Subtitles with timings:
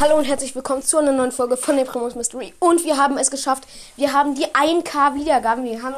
[0.00, 2.52] Hallo und herzlich willkommen zu einer neuen Folge von der Primus Mystery.
[2.58, 3.62] Und wir haben es geschafft.
[3.94, 5.62] Wir haben die 1K Wiedergaben.
[5.62, 5.94] Wir haben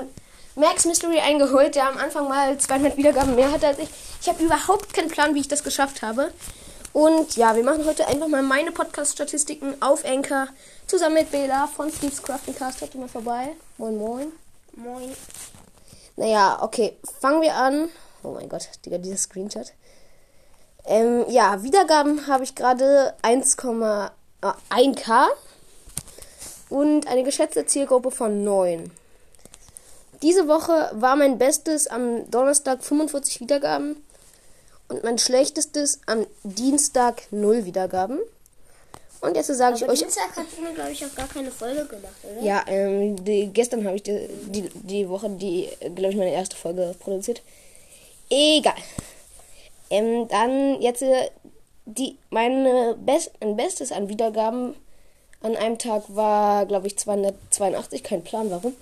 [0.55, 3.89] Max Mystery eingeholt, der am Anfang mal 200 Wiedergaben mehr hatte als ich.
[4.21, 6.31] Ich habe überhaupt keinen Plan, wie ich das geschafft habe.
[6.93, 10.49] Und ja, wir machen heute einfach mal meine Podcast-Statistiken auf Anchor
[10.87, 12.83] zusammen mit Bela von Steve's Crafting Cast.
[12.83, 13.57] Hört mal vorbei.
[13.79, 14.33] Moin, moin.
[14.75, 15.17] Moin.
[16.17, 17.89] Naja, okay, fangen wir an.
[18.23, 19.73] Oh mein Gott, Digga, dieser Screenshot.
[20.87, 25.27] Ähm, ja, Wiedergaben habe ich gerade 1,1k
[26.69, 28.91] und eine geschätzte Zielgruppe von 9.
[30.23, 33.97] Diese Woche war mein Bestes am Donnerstag 45 Wiedergaben
[34.89, 38.21] und mein schlechtestes am Dienstag 0 Wiedergaben.
[39.21, 39.99] Und jetzt sage ich euch.
[39.99, 42.43] Dienstag hast du mir, glaube ich, auch gar keine Folge gemacht, oder?
[42.43, 46.55] Ja, ähm, die, gestern habe ich die, die, die Woche die, glaube ich, meine erste
[46.55, 47.43] Folge produziert.
[48.31, 48.75] Egal.
[49.91, 51.31] Ähm, dann jetzt äh,
[51.85, 54.75] die meine Best, mein Bestes an Wiedergaben
[55.41, 58.03] an einem Tag war, glaube ich, 282.
[58.03, 58.75] Kein Plan, warum.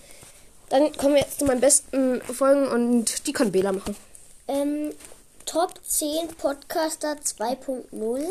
[0.70, 3.96] Dann kommen wir jetzt zu meinen besten Folgen und die kann Bela machen.
[4.48, 4.92] Ähm,
[5.44, 8.24] Top 10 Podcaster 2.0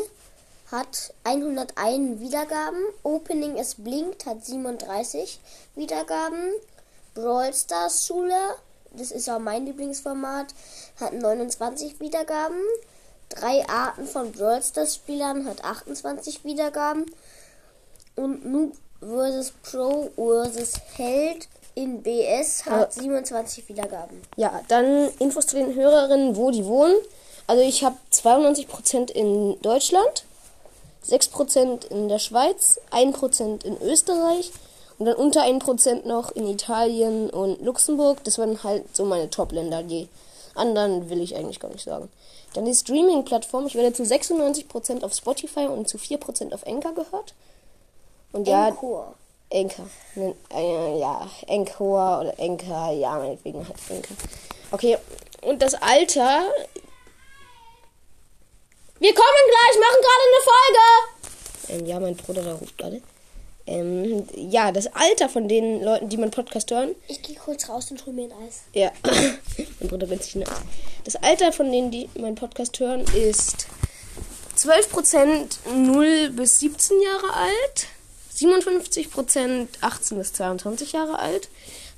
[0.72, 2.80] hat 101 Wiedergaben.
[3.04, 5.38] Opening es blinkt hat 37
[5.76, 6.52] Wiedergaben.
[7.14, 8.34] Brawl Stars Schule,
[8.96, 10.54] das ist auch mein Lieblingsformat,
[11.00, 12.60] hat 29 Wiedergaben.
[13.28, 17.06] Drei Arten von Brawl Stars Spielern hat 28 Wiedergaben.
[18.16, 19.52] Und Noob vs.
[19.62, 20.74] Pro vs.
[20.96, 24.20] Held in BS hat 27 Wiedergaben.
[24.36, 26.94] Ja, dann Infos zu den Hörerinnen, wo die wohnen.
[27.46, 30.24] Also ich habe 92% in Deutschland,
[31.06, 34.52] 6% in der Schweiz, 1% in Österreich
[34.98, 38.22] und dann unter 1% noch in Italien und Luxemburg.
[38.24, 39.82] Das waren halt so meine Top-Länder.
[39.82, 40.08] Die
[40.54, 42.08] anderen will ich eigentlich gar nicht sagen.
[42.54, 43.66] Dann die Streaming-Plattform.
[43.66, 47.34] Ich werde zu 96% auf Spotify und zu 4% auf Anchor gehört.
[48.32, 48.66] Und ja.
[48.66, 49.14] Anchor.
[50.14, 54.16] Ne, äh, ja, Anchor oder Anchor, ja, meinetwegen halt Anchor.
[54.70, 54.98] Okay,
[55.42, 56.42] und das Alter.
[58.98, 61.82] Wir kommen gleich, machen gerade eine Folge!
[61.82, 63.02] Ähm, ja, mein Bruder, der ruft gerade.
[63.66, 66.94] Ähm, ja, das Alter von den Leuten, die meinen Podcast hören.
[67.08, 68.62] Ich gehe kurz raus und hol mir ein Eis.
[68.74, 68.92] Ja,
[69.80, 70.50] mein Bruder will sich nicht.
[71.04, 73.66] Das Alter von denen, die meinen Podcast hören, ist
[74.58, 77.88] 12% 0 bis 17 Jahre alt.
[78.36, 81.48] 57% 18 bis 22 Jahre alt,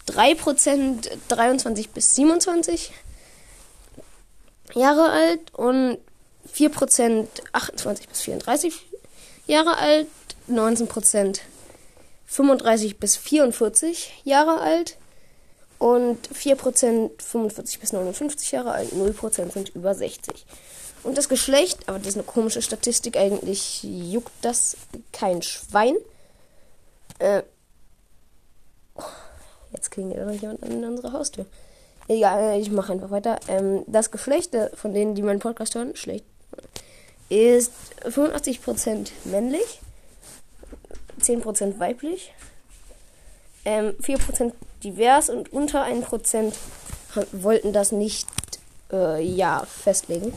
[0.09, 2.93] 3% 23 bis 27
[4.75, 5.99] Jahre alt und
[6.55, 8.87] 4% 28 bis 34
[9.47, 10.09] Jahre alt,
[10.51, 11.41] 19%
[12.27, 14.97] 35 bis 44 Jahre alt
[15.79, 20.47] und 4% 45 bis 59 Jahre alt, 0% sind über 60.
[21.03, 24.77] Und das Geschlecht, aber das ist eine komische Statistik, eigentlich juckt das
[25.13, 25.95] kein Schwein.
[27.19, 27.43] Äh,
[29.73, 31.47] jetzt klingelt noch jemand an unserer Haustür.
[32.09, 33.39] Egal, ich mache einfach weiter.
[33.49, 36.25] Ähm, das Geschlecht von denen, die meinen Podcast hören, schlecht,
[37.29, 37.73] ist
[38.05, 39.81] 85% männlich,
[41.27, 42.33] 10% weiblich,
[43.65, 46.53] ähm, 4% divers und unter 1%
[47.33, 48.29] wollten das nicht
[48.93, 50.33] äh, ja, festlegen.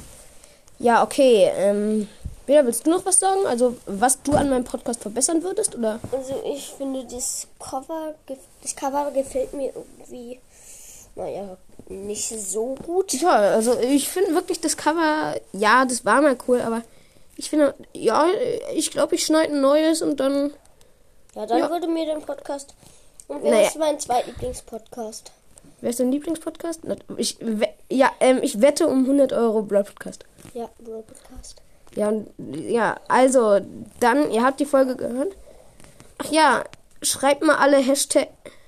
[0.79, 1.51] Ja, okay.
[1.55, 2.07] Ähm,
[2.45, 3.45] Bela, willst du noch was sagen?
[3.45, 5.75] Also, was du an meinem Podcast verbessern würdest?
[5.75, 5.99] Oder?
[6.11, 8.15] Also ich finde das Cover,
[8.63, 10.39] das Cover gefällt mir irgendwie,
[11.15, 11.57] naja,
[11.89, 13.13] nicht so gut.
[13.13, 16.81] Ja, also ich finde wirklich das Cover, ja, das war mal cool, aber
[17.35, 18.25] ich finde, ja,
[18.73, 20.51] ich glaube, ich schneide ein neues und dann.
[21.35, 21.69] Ja, dann Ja.
[21.69, 22.73] würde mir der Podcast.
[23.27, 23.67] Und wer Naja.
[23.67, 25.31] ist mein zweitlieblingspodcast?
[25.81, 26.81] Wer ist dein Lieblingspodcast?
[27.17, 27.37] Ich,
[27.89, 30.25] ja, ähm, ich wette um 100 Euro Blood Podcast.
[30.53, 31.61] Ja, Brawl Podcast.
[31.95, 33.59] Ja, und, ja, also,
[33.99, 35.33] dann, ihr habt die Folge gehört.
[36.17, 36.63] Ach ja,
[37.01, 38.27] schreibt mal alle Hashtag,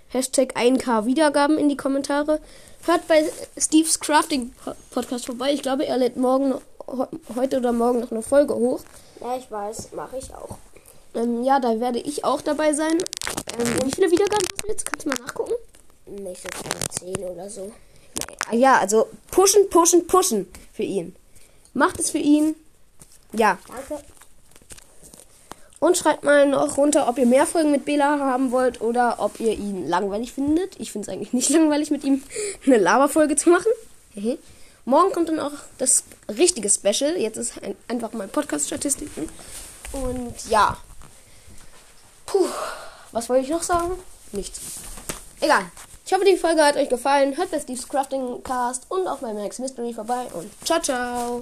[0.10, 2.40] Hashtag 1K Wiedergaben in die Kommentare.
[2.86, 3.24] Hört bei
[3.58, 5.52] Steve's Crafting Po- Podcast vorbei.
[5.54, 6.56] Ich glaube, er lädt morgen,
[7.36, 8.80] heute oder morgen noch eine Folge hoch.
[9.20, 10.58] Ja, ich weiß, mache ich auch.
[11.16, 12.94] Ähm, ja, da werde ich auch dabei sein.
[13.60, 14.86] Ähm, wie viele Wiedergaben hast du jetzt?
[14.86, 15.54] Kannst du mal nachgucken?
[16.06, 16.50] Nicht so
[17.00, 17.72] viele 10 oder so.
[18.50, 21.16] Ah, Ja, also pushen, pushen, pushen für ihn.
[21.74, 22.56] Macht es für ihn.
[23.34, 23.58] Ja.
[23.68, 24.04] Danke.
[25.80, 29.40] Und schreibt mal noch runter, ob ihr mehr Folgen mit Bela haben wollt oder ob
[29.40, 30.80] ihr ihn langweilig findet.
[30.80, 32.22] Ich finde es eigentlich nicht langweilig, mit ihm
[32.66, 33.72] eine Laberfolge zu machen.
[34.14, 34.38] Hehe.
[34.86, 37.18] Morgen kommt dann auch das richtige Special.
[37.18, 39.30] Jetzt ist ein, einfach mal Podcast-Statistiken.
[39.94, 40.78] Und ja.
[42.31, 42.48] Puh.
[43.12, 43.92] Was wollte ich noch sagen?
[44.31, 44.62] Nichts.
[45.42, 45.66] Egal.
[46.06, 47.36] Ich hoffe, die Folge hat euch gefallen.
[47.36, 50.28] Hört bei Steve's Crafting Cast und auf meinem Max Mystery vorbei.
[50.33, 51.42] Und ciao, ciao.